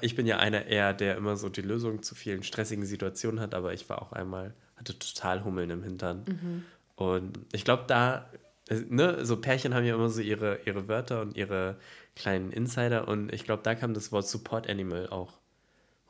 [0.00, 3.54] ich bin ja einer eher, der immer so die Lösung zu vielen stressigen Situationen hat,
[3.54, 6.64] aber ich war auch einmal, hatte total Hummeln im Hintern.
[6.96, 8.28] Und ich glaube, da,
[8.68, 11.76] äh, ne, so Pärchen haben ja immer so ihre, ihre Wörter und ihre
[12.14, 15.38] kleinen Insider und ich glaube, da kam das Wort Support Animal auch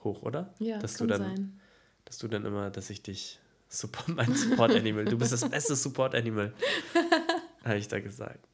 [0.04, 0.52] hoch, oder?
[0.58, 1.60] Ja, dass kann du dann, sein.
[2.04, 3.38] dass du dann immer, dass ich dich
[3.68, 6.52] Support, mein Support Animal, du bist das beste Support Animal,
[7.64, 8.46] habe ich da gesagt.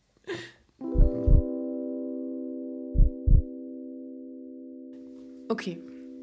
[5.50, 5.78] Okay,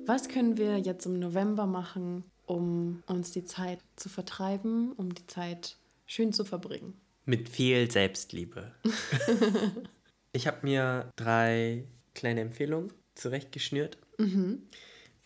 [0.06, 5.26] was können wir jetzt im November machen, um uns die Zeit zu vertreiben, um die
[5.26, 6.94] Zeit schön zu verbringen?
[7.26, 8.72] Mit viel Selbstliebe.
[10.36, 13.98] ich habe mir drei kleine Empfehlungen zurechtgeschnürt,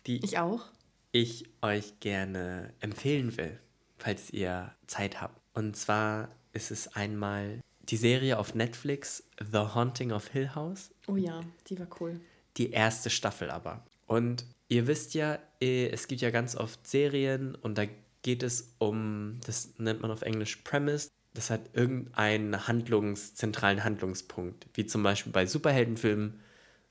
[0.06, 0.66] die Ich auch.
[1.12, 3.58] ich euch gerne empfehlen will,
[3.98, 5.40] falls ihr Zeit habt.
[5.52, 10.90] Und zwar ist es einmal die Serie auf Netflix The Haunting of Hill House.
[11.08, 12.20] Oh ja, die war cool.
[12.56, 13.84] Die erste Staffel aber.
[14.06, 17.86] Und ihr wisst ja, eh, es gibt ja ganz oft Serien und da
[18.22, 24.66] geht es um, das nennt man auf Englisch Premise, das hat irgendeinen Handlungs, zentralen Handlungspunkt.
[24.74, 26.40] Wie zum Beispiel bei Superheldenfilmen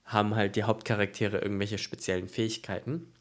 [0.05, 3.13] haben halt die Hauptcharaktere irgendwelche speziellen Fähigkeiten.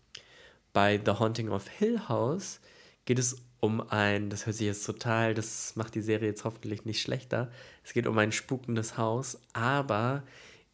[0.72, 2.60] Bei The Haunting of Hill House
[3.04, 6.84] geht es um ein, das hört sich jetzt total, das macht die Serie jetzt hoffentlich
[6.84, 7.50] nicht schlechter.
[7.84, 10.22] Es geht um ein spukendes Haus, aber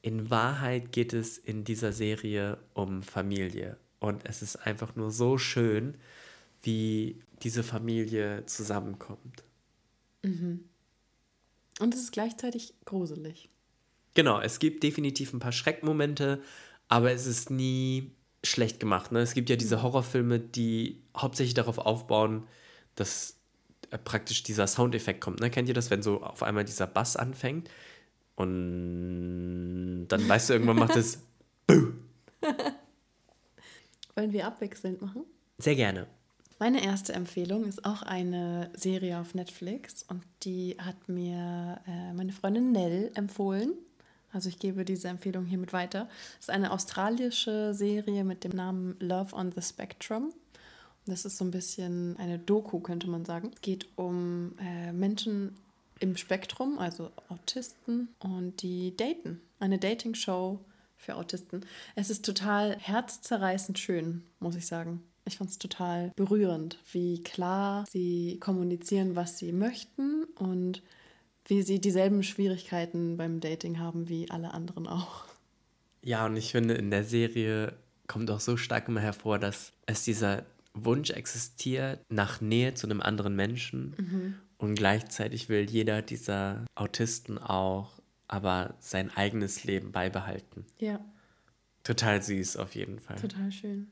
[0.02, 3.78] in Wahrheit geht es in dieser Serie um Familie.
[4.00, 5.94] Und es ist einfach nur so schön,
[6.62, 9.44] wie diese Familie zusammenkommt.
[10.24, 13.48] Und es ist gleichzeitig gruselig.
[14.14, 16.42] Genau, es gibt definitiv ein paar Schreckmomente,
[16.88, 18.12] aber es ist nie
[18.44, 19.12] schlecht gemacht.
[19.12, 19.20] Ne?
[19.20, 22.46] Es gibt ja diese Horrorfilme, die hauptsächlich darauf aufbauen,
[22.94, 23.36] dass
[23.90, 25.40] äh, praktisch dieser Soundeffekt kommt.
[25.40, 25.50] Ne?
[25.50, 27.68] Kennt ihr das, wenn so auf einmal dieser Bass anfängt
[28.36, 31.18] und dann weißt du, irgendwann macht es
[34.14, 35.24] Wollen wir abwechselnd machen?
[35.58, 36.06] sehr gerne.
[36.58, 42.32] Meine erste Empfehlung ist auch eine Serie auf Netflix und die hat mir äh, meine
[42.32, 43.72] Freundin Nell empfohlen.
[44.32, 46.08] Also ich gebe diese Empfehlung hiermit weiter.
[46.38, 50.32] Es ist eine australische Serie mit dem Namen Love on the Spectrum.
[51.06, 53.50] Das ist so ein bisschen eine Doku, könnte man sagen.
[53.54, 55.56] Es geht um äh, Menschen
[56.00, 59.40] im Spektrum, also Autisten, und die daten.
[59.58, 60.60] Eine Dating-Show
[60.96, 61.64] für Autisten.
[61.94, 65.02] Es ist total herzzerreißend schön, muss ich sagen.
[65.26, 70.82] Ich fand es total berührend, wie klar sie kommunizieren, was sie möchten und
[71.46, 75.24] wie sie dieselben Schwierigkeiten beim Dating haben wie alle anderen auch.
[76.02, 77.74] Ja, und ich finde, in der Serie
[78.06, 83.00] kommt auch so stark immer hervor, dass es dieser Wunsch existiert nach Nähe zu einem
[83.00, 84.34] anderen Menschen mhm.
[84.58, 90.66] und gleichzeitig will jeder dieser Autisten auch aber sein eigenes Leben beibehalten.
[90.78, 91.00] Ja.
[91.84, 93.16] Total süß auf jeden Fall.
[93.16, 93.90] Total schön.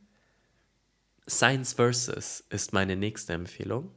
[1.29, 3.91] Science Versus ist meine nächste Empfehlung.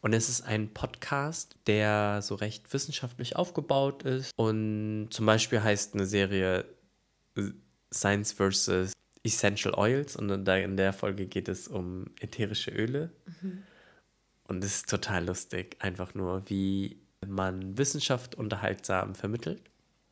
[0.00, 4.30] Und es ist ein Podcast, der so recht wissenschaftlich aufgebaut ist.
[4.36, 6.64] Und zum Beispiel heißt eine Serie
[7.92, 8.92] Science versus
[9.24, 10.14] Essential Oils.
[10.14, 13.10] Und in der Folge geht es um ätherische Öle.
[13.42, 13.62] Mhm.
[14.44, 19.62] Und es ist total lustig, einfach nur, wie man Wissenschaft unterhaltsam vermittelt.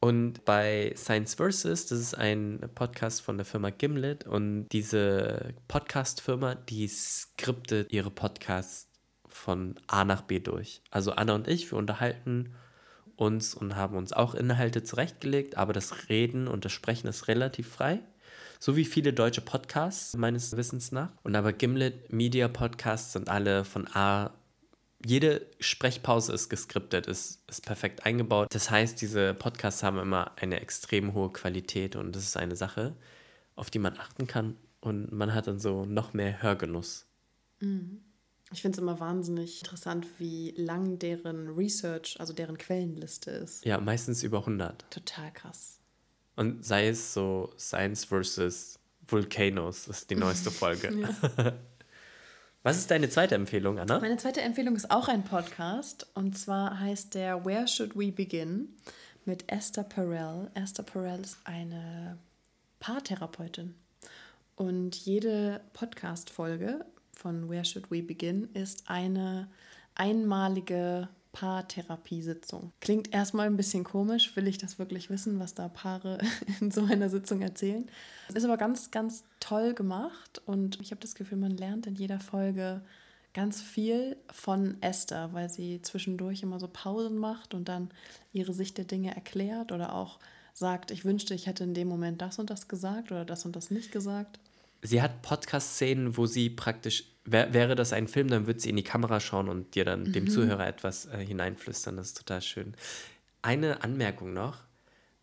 [0.04, 6.56] Und bei Science Versus, das ist ein Podcast von der Firma Gimlet und diese Podcast-Firma,
[6.56, 8.90] die skriptet ihre Podcasts
[9.26, 10.82] von A nach B durch.
[10.90, 12.52] Also Anna und ich, wir unterhalten
[13.16, 17.66] uns und haben uns auch Inhalte zurechtgelegt, aber das Reden und das Sprechen ist relativ
[17.70, 18.00] frei.
[18.60, 21.12] So wie viele deutsche Podcasts meines Wissens nach.
[21.22, 24.34] Und aber Gimlet Media Podcasts sind alle von A
[25.04, 28.48] jede Sprechpause ist geskriptet, ist, ist perfekt eingebaut.
[28.52, 32.96] Das heißt, diese Podcasts haben immer eine extrem hohe Qualität und das ist eine Sache,
[33.54, 37.06] auf die man achten kann und man hat dann so noch mehr Hörgenuss.
[37.60, 38.02] Mhm.
[38.52, 43.64] Ich finde es immer wahnsinnig interessant, wie lang deren Research, also deren Quellenliste ist.
[43.64, 44.90] Ja, meistens über 100.
[44.90, 45.80] Total krass.
[46.36, 51.14] Und sei es so Science versus Volcanoes, das ist die neueste Folge.
[52.66, 54.00] Was ist deine zweite Empfehlung, Anna?
[54.00, 56.06] Meine zweite Empfehlung ist auch ein Podcast.
[56.14, 58.70] Und zwar heißt der Where Should We Begin
[59.26, 60.50] mit Esther Perel.
[60.54, 62.16] Esther Perel ist eine
[62.80, 63.74] Paartherapeutin.
[64.56, 69.50] Und jede Podcast-Folge von Where Should We Begin ist eine
[69.94, 72.72] einmalige Paartherapiesitzung.
[72.80, 76.18] Klingt erstmal ein bisschen komisch, will ich das wirklich wissen, was da Paare
[76.60, 77.90] in so einer Sitzung erzählen.
[78.32, 82.20] Ist aber ganz, ganz toll gemacht und ich habe das Gefühl, man lernt in jeder
[82.20, 82.82] Folge
[83.34, 87.90] ganz viel von Esther, weil sie zwischendurch immer so Pausen macht und dann
[88.32, 90.20] ihre Sicht der Dinge erklärt oder auch
[90.52, 93.56] sagt, ich wünschte, ich hätte in dem Moment das und das gesagt oder das und
[93.56, 94.38] das nicht gesagt.
[94.82, 98.76] Sie hat Podcast-Szenen, wo sie praktisch wär, wäre das ein Film, dann würde sie in
[98.76, 100.12] die Kamera schauen und dir dann mhm.
[100.12, 101.96] dem Zuhörer etwas äh, hineinflüstern.
[101.96, 102.74] Das ist total schön.
[103.42, 104.58] Eine Anmerkung noch,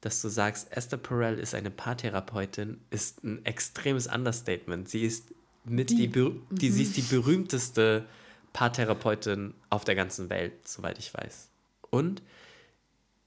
[0.02, 4.90] dass du sagst, Esther Perel ist eine Paartherapeutin, ist ein extremes Understatement.
[4.90, 5.34] Sie ist
[5.64, 6.74] mit die, die, die mhm.
[6.74, 8.06] sie ist die berühmteste
[8.54, 11.50] Paartherapeutin auf der ganzen Welt, soweit ich weiß.
[11.90, 12.22] Und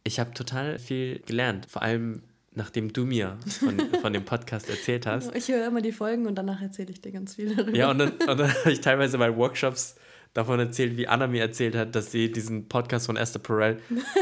[0.02, 2.22] ich habe total viel gelernt, vor allem
[2.54, 5.34] nachdem du mir von, von dem Podcast erzählt hast.
[5.34, 7.76] Ich höre immer die Folgen und danach erzähle ich dir ganz viel darüber.
[7.76, 9.96] Ja, und dann, und dann habe ich teilweise bei Workshops
[10.34, 13.80] davon erzählt, wie Anna mir erzählt hat, dass sie diesen Podcast von Esther Perel,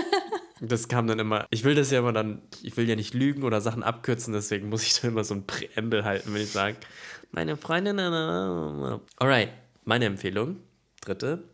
[0.60, 3.42] das kam dann immer, ich will das ja immer dann, ich will ja nicht lügen
[3.42, 6.76] oder Sachen abkürzen, deswegen muss ich da immer so ein Präambel halten, wenn ich sage,
[7.30, 9.48] meine Freundin, alright,
[9.84, 10.58] meine Empfehlung,
[11.00, 11.44] dritte,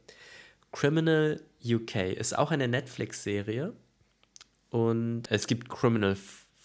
[0.72, 3.72] Criminal UK ist auch eine Netflix-Serie
[4.70, 6.16] und es gibt Criminal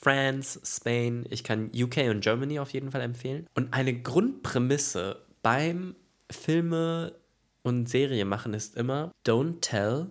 [0.04, 3.48] France, Spain, ich kann UK und Germany auf jeden Fall empfehlen.
[3.56, 5.96] Und eine Grundprämisse beim
[6.30, 7.16] Filme
[7.62, 10.08] und Serie machen ist immer Don't tell,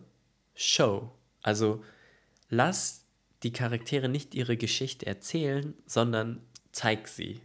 [0.54, 1.12] show.
[1.42, 1.82] Also
[2.48, 3.04] lass
[3.42, 7.42] die Charaktere nicht ihre Geschichte erzählen, sondern zeig sie.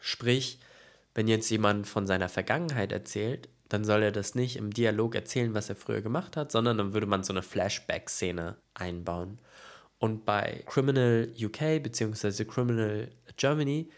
[0.00, 0.58] Sprich,
[1.14, 5.54] wenn jetzt jemand von seiner Vergangenheit erzählt, dann soll er das nicht im Dialog erzählen,
[5.54, 9.38] was er früher gemacht hat, sondern dann würde man so eine Flashback-Szene einbauen.
[9.98, 12.44] Und bei Criminal UK bzw.
[12.44, 13.88] Criminal Germany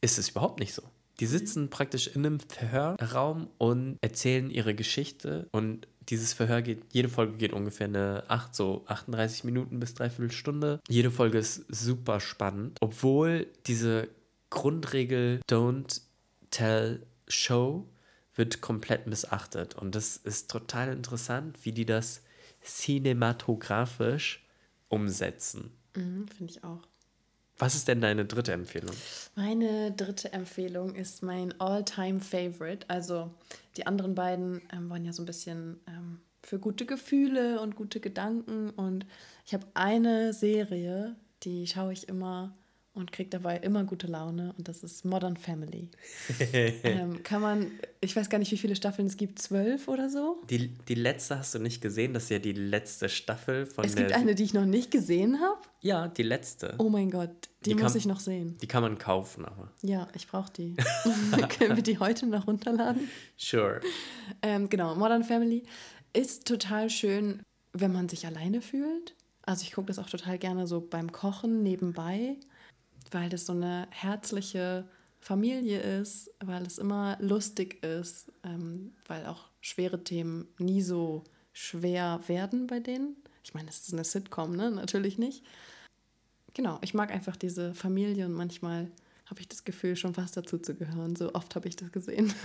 [0.00, 0.82] ist es überhaupt nicht so.
[1.20, 7.08] Die sitzen praktisch in einem Verhörraum und erzählen ihre Geschichte und dieses Verhör geht, jede
[7.08, 10.80] Folge geht ungefähr eine 8, so 38 Minuten bis dreiviertel Stunde.
[10.88, 14.08] Jede Folge ist super spannend, obwohl diese
[14.50, 16.00] Grundregel Don't
[16.50, 17.88] Tell Show
[18.34, 19.76] wird komplett missachtet.
[19.76, 22.22] Und das ist total interessant, wie die das
[22.62, 24.44] cinematografisch
[24.92, 25.72] umsetzen.
[25.96, 26.86] Mhm, Finde ich auch.
[27.58, 28.94] Was ist denn deine dritte Empfehlung?
[29.36, 32.88] Meine dritte Empfehlung ist mein All-Time-Favorite.
[32.88, 33.32] Also
[33.76, 38.00] die anderen beiden ähm, waren ja so ein bisschen ähm, für gute Gefühle und gute
[38.00, 38.70] Gedanken.
[38.70, 39.06] Und
[39.46, 42.56] ich habe eine Serie, die schaue ich immer
[42.94, 45.88] und kriege dabei immer gute Laune und das ist Modern Family.
[46.52, 50.42] ähm, kann man, ich weiß gar nicht, wie viele Staffeln es gibt, zwölf oder so?
[50.50, 53.96] Die, die letzte hast du nicht gesehen, das ist ja die letzte Staffel von Es
[53.96, 55.60] gibt eine, die ich noch nicht gesehen habe.
[55.80, 56.74] Ja, die letzte.
[56.78, 57.30] Oh mein Gott,
[57.64, 58.58] die, Die muss kann- ich noch sehen.
[58.60, 59.72] Die kann man kaufen, aber.
[59.82, 60.76] Ja, ich brauche die.
[61.58, 63.08] Können wir die heute noch runterladen?
[63.36, 63.80] Sure.
[64.42, 65.62] Ähm, genau, Modern Family
[66.12, 69.14] ist total schön, wenn man sich alleine fühlt.
[69.44, 72.36] Also ich gucke das auch total gerne so beim Kochen nebenbei,
[73.12, 74.84] weil das so eine herzliche
[75.20, 81.22] Familie ist, weil es immer lustig ist, ähm, weil auch schwere Themen nie so
[81.52, 83.16] schwer werden bei denen.
[83.44, 84.70] Ich meine, es ist eine Sitcom, ne?
[84.70, 85.44] Natürlich nicht.
[86.54, 88.90] Genau, ich mag einfach diese Familie und manchmal
[89.26, 91.16] habe ich das Gefühl, schon fast dazu zu gehören.
[91.16, 92.32] So oft habe ich das gesehen.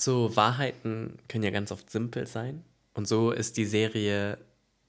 [0.00, 2.64] So Wahrheiten können ja ganz oft simpel sein.
[2.94, 4.38] Und so ist die Serie,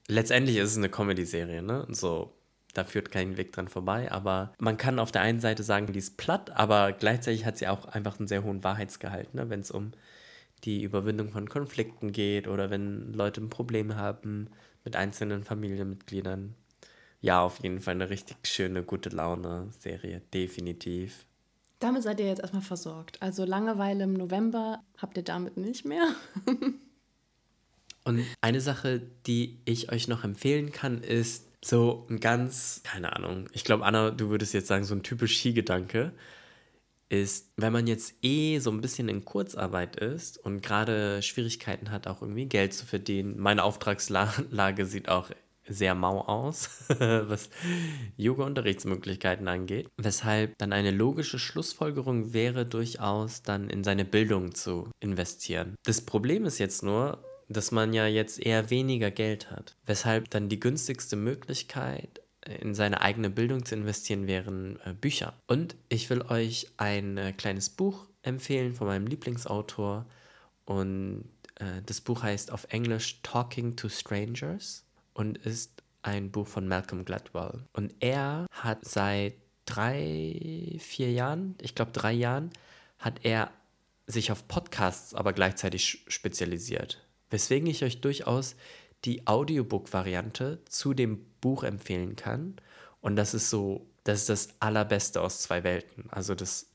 [0.08, 1.84] letztendlich ist es eine Comedy-Serie, ne?
[1.84, 2.32] Und So,
[2.72, 4.10] da führt kein Weg dran vorbei.
[4.10, 7.68] Aber man kann auf der einen Seite sagen, die ist platt, aber gleichzeitig hat sie
[7.68, 9.50] auch einfach einen sehr hohen Wahrheitsgehalt, ne?
[9.50, 9.92] Wenn es um
[10.64, 14.48] die Überwindung von Konflikten geht oder wenn Leute ein Problem haben
[14.84, 16.54] mit einzelnen Familienmitgliedern.
[17.20, 21.26] Ja, auf jeden Fall eine richtig schöne, gute Laune-Serie, definitiv.
[21.78, 23.20] Damit seid ihr jetzt erstmal versorgt.
[23.20, 26.14] Also Langeweile im November habt ihr damit nicht mehr.
[28.04, 33.48] Und eine Sache, die ich euch noch empfehlen kann, ist so ein ganz, keine Ahnung,
[33.52, 36.12] ich glaube, Anna, du würdest jetzt sagen, so ein typisch Skigedanke,
[37.08, 42.06] ist, wenn man jetzt eh so ein bisschen in Kurzarbeit ist und gerade Schwierigkeiten hat,
[42.06, 43.38] auch irgendwie Geld zu verdienen.
[43.38, 45.30] Meine Auftragslage sieht auch
[45.68, 47.50] sehr mau aus, was
[48.16, 49.88] Yoga-Unterrichtsmöglichkeiten angeht.
[49.98, 55.76] Weshalb dann eine logische Schlussfolgerung wäre, durchaus dann in seine Bildung zu investieren.
[55.84, 57.22] Das Problem ist jetzt nur,
[57.52, 59.76] dass man ja jetzt eher weniger Geld hat.
[59.86, 62.20] Weshalb dann die günstigste Möglichkeit,
[62.60, 65.34] in seine eigene Bildung zu investieren, wären äh, Bücher.
[65.46, 70.06] Und ich will euch ein äh, kleines Buch empfehlen von meinem Lieblingsautor.
[70.64, 71.24] Und
[71.56, 74.84] äh, das Buch heißt auf Englisch Talking to Strangers
[75.14, 77.64] und ist ein Buch von Malcolm Gladwell.
[77.72, 79.34] Und er hat seit
[79.64, 82.50] drei, vier Jahren, ich glaube drei Jahren,
[82.98, 83.50] hat er
[84.06, 87.04] sich auf Podcasts aber gleichzeitig spezialisiert.
[87.32, 88.56] Weswegen ich euch durchaus
[89.04, 92.56] die Audiobook-Variante zu dem Buch empfehlen kann.
[93.00, 96.04] Und das ist so, das ist das Allerbeste aus zwei Welten.
[96.10, 96.70] Also das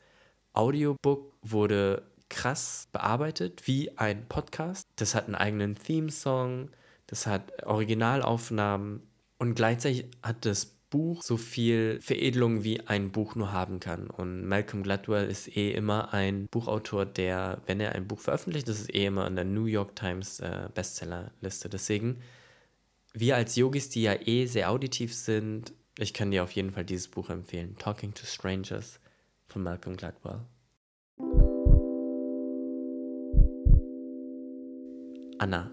[0.54, 4.88] Audiobook wurde krass bearbeitet wie ein Podcast.
[4.96, 6.72] Das hat einen eigenen Theme-Song,
[7.06, 9.04] das hat Originalaufnahmen
[9.38, 14.10] und gleichzeitig hat das Buch so viel Veredelung wie ein Buch nur haben kann.
[14.10, 18.80] Und Malcolm Gladwell ist eh immer ein Buchautor, der, wenn er ein Buch veröffentlicht, das
[18.80, 21.69] ist eh immer in der New York Times äh, Bestsellerliste.
[21.69, 22.21] Deswegen,
[23.13, 26.86] wir als Yogis, die ja eh sehr auditiv sind, ich kann dir auf jeden Fall
[26.86, 27.76] dieses Buch empfehlen.
[27.78, 29.00] Talking to Strangers
[29.47, 30.45] von Malcolm Gladwell.
[35.39, 35.71] Anna,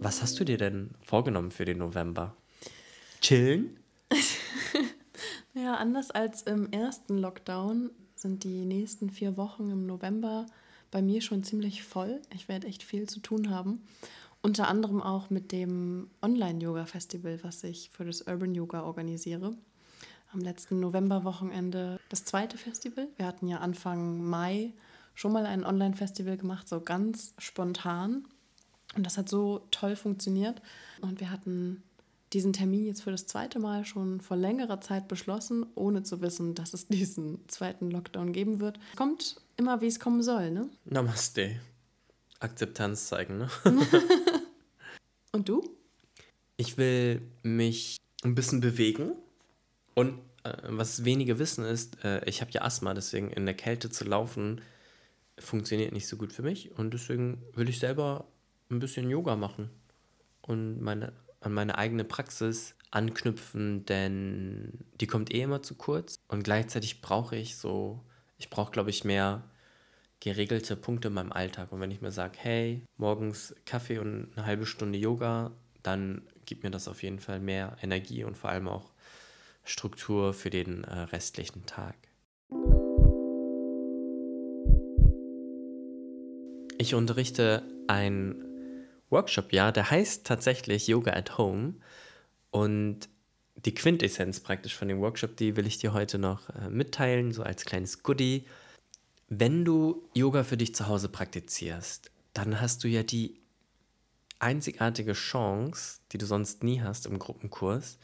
[0.00, 2.36] was hast du dir denn vorgenommen für den November?
[3.20, 3.78] Chillen?
[5.56, 10.44] Ja, anders als im ersten Lockdown sind die nächsten vier Wochen im November
[10.90, 12.20] bei mir schon ziemlich voll.
[12.34, 13.82] Ich werde echt viel zu tun haben.
[14.42, 19.56] Unter anderem auch mit dem Online-Yoga-Festival, was ich für das Urban Yoga organisiere.
[20.30, 23.08] Am letzten Novemberwochenende das zweite Festival.
[23.16, 24.74] Wir hatten ja Anfang Mai
[25.14, 28.26] schon mal ein Online-Festival gemacht, so ganz spontan.
[28.94, 30.60] Und das hat so toll funktioniert.
[31.00, 31.82] Und wir hatten
[32.32, 36.54] diesen Termin jetzt für das zweite Mal schon vor längerer Zeit beschlossen, ohne zu wissen,
[36.54, 38.78] dass es diesen zweiten Lockdown geben wird.
[38.96, 40.68] Kommt immer, wie es kommen soll, ne?
[40.84, 41.60] Namaste.
[42.40, 43.48] Akzeptanz zeigen, ne?
[45.32, 45.68] Und du?
[46.56, 49.12] Ich will mich ein bisschen bewegen.
[49.94, 53.90] Und äh, was wenige wissen ist, äh, ich habe ja Asthma, deswegen in der Kälte
[53.90, 54.60] zu laufen
[55.38, 56.76] funktioniert nicht so gut für mich.
[56.78, 58.26] Und deswegen will ich selber
[58.70, 59.70] ein bisschen Yoga machen
[60.42, 61.12] und meine,
[61.46, 66.16] an meine eigene Praxis anknüpfen, denn die kommt eh immer zu kurz.
[66.26, 68.04] Und gleichzeitig brauche ich so,
[68.36, 69.44] ich brauche, glaube ich, mehr
[70.18, 71.70] geregelte Punkte in meinem Alltag.
[71.70, 75.52] Und wenn ich mir sage, hey, morgens Kaffee und eine halbe Stunde Yoga,
[75.84, 78.90] dann gibt mir das auf jeden Fall mehr Energie und vor allem auch
[79.62, 81.94] Struktur für den äh, restlichen Tag.
[86.78, 88.55] Ich unterrichte einen
[89.10, 91.74] Workshop, ja, der heißt tatsächlich Yoga at Home.
[92.50, 93.08] Und
[93.56, 97.42] die Quintessenz praktisch von dem Workshop, die will ich dir heute noch äh, mitteilen, so
[97.42, 98.46] als kleines Goodie.
[99.28, 103.40] Wenn du Yoga für dich zu Hause praktizierst, dann hast du ja die
[104.38, 107.98] einzigartige Chance, die du sonst nie hast im Gruppenkurs,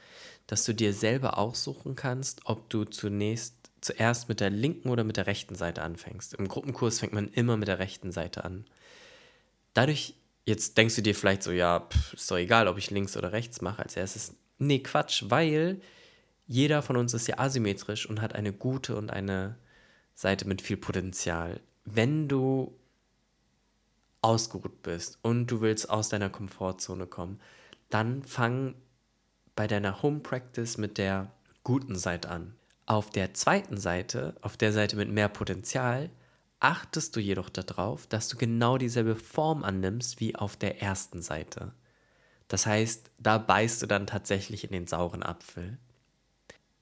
[0.47, 5.17] dass du dir selber aussuchen kannst, ob du zunächst zuerst mit der linken oder mit
[5.17, 6.35] der rechten Seite anfängst.
[6.35, 8.65] Im Gruppenkurs fängt man immer mit der rechten Seite an.
[9.75, 10.15] Dadurch,
[10.45, 13.33] jetzt denkst du dir vielleicht so, ja, pff, ist doch egal, ob ich links oder
[13.33, 14.35] rechts mache als erstes.
[14.59, 15.81] Nee, Quatsch, weil
[16.47, 19.57] jeder von uns ist ja asymmetrisch und hat eine gute und eine
[20.15, 21.61] Seite mit viel Potenzial.
[21.85, 22.79] Wenn du
[24.21, 27.41] ausgeruht bist und du willst aus deiner Komfortzone kommen,
[27.91, 28.75] dann fang
[29.57, 31.33] bei deiner Home Practice mit der
[31.65, 32.55] guten Seite an.
[32.87, 36.11] Auf der zweiten Seite, auf der Seite mit mehr Potenzial,
[36.63, 41.73] achtest du jedoch darauf, dass du genau dieselbe Form annimmst wie auf der ersten Seite.
[42.49, 45.79] Das heißt, da beißt du dann tatsächlich in den sauren Apfel.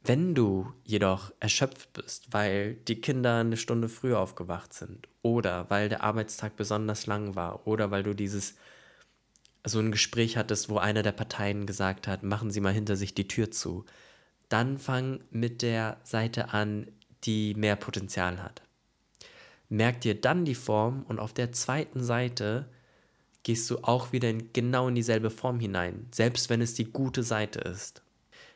[0.03, 5.89] Wenn du jedoch erschöpft bist, weil die Kinder eine Stunde früher aufgewacht sind oder weil
[5.89, 8.57] der Arbeitstag besonders lang war oder weil du dieses
[9.64, 13.14] so ein Gespräch hattest, wo einer der Parteien gesagt hat, machen Sie mal hinter sich
[13.14, 13.85] die Tür zu,
[14.49, 16.87] dann fang mit der Seite an,
[17.24, 18.62] die mehr Potenzial hat.
[19.71, 22.68] Merk dir dann die Form und auf der zweiten Seite
[23.45, 27.23] gehst du auch wieder in, genau in dieselbe Form hinein, selbst wenn es die gute
[27.23, 28.03] Seite ist.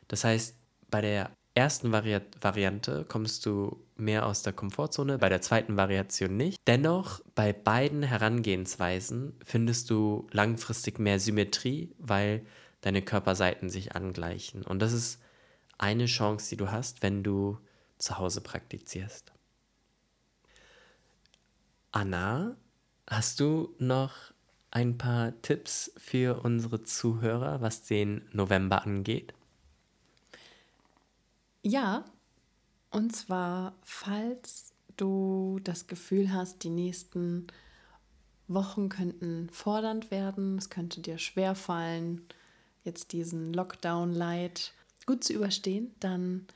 [0.08, 0.56] Das heißt,
[0.90, 6.36] bei der ersten Vari Variante kommst du mehr aus der Komfortzone, bei der zweiten Variation
[6.36, 6.60] nicht.
[6.66, 12.44] Dennoch, bei beiden Herangehensweisen findest du langfristig mehr Symmetrie, weil
[12.80, 14.62] deine Körperseiten sich angleichen.
[14.62, 15.20] Und das ist
[15.78, 17.58] eine Chance, die du hast, wenn du
[17.98, 19.33] zu Hause praktizierst.
[21.94, 22.56] Anna,
[23.06, 24.14] hast du noch
[24.72, 29.32] ein paar Tipps für unsere Zuhörer, was den November angeht?
[31.62, 32.04] Ja,
[32.90, 37.46] und zwar, falls du das Gefühl hast, die nächsten
[38.48, 42.26] Wochen könnten fordernd werden, es könnte dir schwer fallen,
[42.82, 44.72] jetzt diesen Lockdown-Light
[45.06, 46.48] gut zu überstehen, dann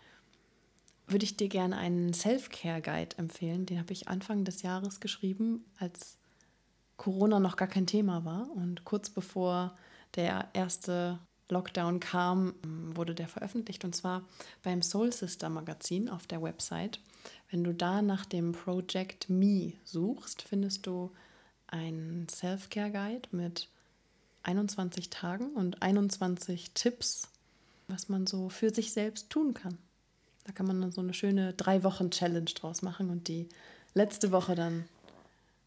[1.11, 3.67] würde ich dir gerne einen Self-Care-Guide empfehlen.
[3.67, 6.19] Den habe ich Anfang des Jahres geschrieben, als
[6.97, 8.51] Corona noch gar kein Thema war.
[8.53, 9.77] Und kurz bevor
[10.17, 13.85] der erste Lockdown kam, wurde der veröffentlicht.
[13.85, 14.23] Und zwar
[14.63, 17.01] beim Soul Sister Magazin auf der Website.
[17.51, 21.11] Wenn du da nach dem Project Me suchst, findest du
[21.67, 23.69] einen Self-Care-Guide mit
[24.43, 27.29] 21 Tagen und 21 Tipps
[27.89, 29.79] was man so für sich selbst tun kann.
[30.49, 33.51] Da kann man dann so eine schöne drei Wochen Challenge draus machen und die
[33.93, 34.89] letzte Woche dann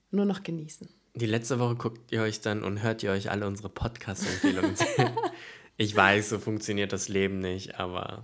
[0.10, 0.90] nur noch genießen.
[1.14, 4.74] Die letzte Woche guckt ihr euch dann und hört ihr euch alle unsere Podcast-Empfehlungen.
[5.78, 8.24] ich weiß, so funktioniert das Leben nicht, aber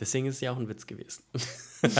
[0.00, 1.22] deswegen ist es ja auch ein Witz gewesen.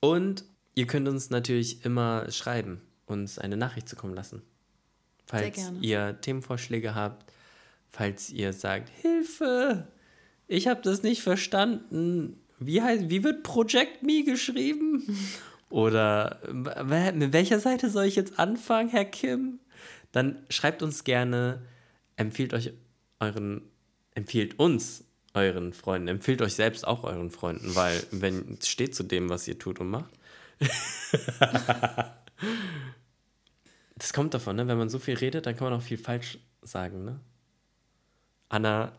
[0.00, 0.42] und
[0.74, 4.42] ihr könnt uns natürlich immer schreiben, uns eine Nachricht zukommen lassen.
[5.26, 7.30] Falls ihr Themenvorschläge habt,
[7.90, 9.86] falls ihr sagt, Hilfe,
[10.46, 12.40] ich habe das nicht verstanden.
[12.58, 15.04] Wie, heißt, wie wird Project Me geschrieben?
[15.68, 19.58] Oder mit welcher Seite soll ich jetzt anfangen, Herr Kim?
[20.12, 21.62] Dann schreibt uns gerne,
[22.16, 22.72] empfiehlt euch
[23.20, 23.62] euren,
[24.14, 29.02] empfiehlt uns euren Freunden, empfiehlt euch selbst auch euren Freunden, weil wenn es steht zu
[29.02, 30.12] dem, was ihr tut und macht.
[33.96, 34.68] das kommt davon, ne?
[34.68, 37.18] Wenn man so viel redet, dann kann man auch viel falsch sagen, ne?
[38.50, 38.92] Anna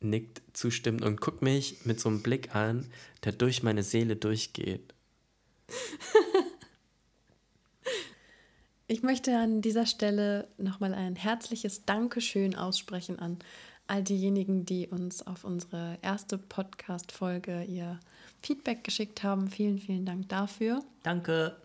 [0.00, 2.86] nickt zustimmend und guckt mich mit so einem Blick an,
[3.24, 4.94] der durch meine Seele durchgeht.
[8.88, 13.38] Ich möchte an dieser Stelle nochmal ein herzliches Dankeschön aussprechen an
[13.88, 17.98] all diejenigen, die uns auf unsere erste Podcast-Folge ihr
[18.42, 19.48] Feedback geschickt haben.
[19.48, 20.84] Vielen, vielen Dank dafür.
[21.02, 21.56] Danke.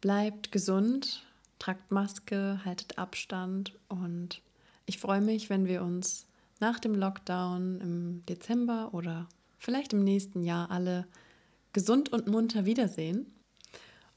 [0.00, 1.24] Bleibt gesund,
[1.58, 4.40] tragt Maske, haltet Abstand und
[4.86, 6.27] ich freue mich, wenn wir uns
[6.60, 9.28] nach dem Lockdown im Dezember oder
[9.58, 11.06] vielleicht im nächsten Jahr alle
[11.72, 13.26] gesund und munter wiedersehen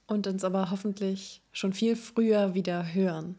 [0.08, 3.36] und uns aber hoffentlich schon viel früher wieder hören.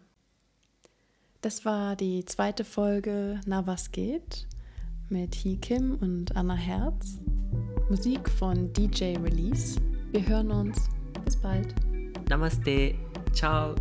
[1.40, 4.46] Das war die zweite Folge Na was geht
[5.09, 7.18] mit Hee Kim und Anna Herz.
[7.90, 9.78] Musik von DJ Release.
[10.11, 10.88] Wir hören uns.
[11.24, 11.74] Bis bald.
[12.30, 12.94] Namaste.
[13.34, 13.74] Ciao.